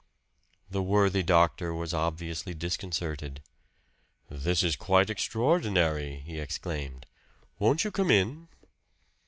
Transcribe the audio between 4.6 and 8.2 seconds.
is quite extraordinary!" he exclaimed. "Won't you come